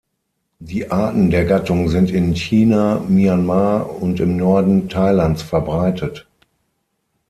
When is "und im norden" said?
4.01-4.89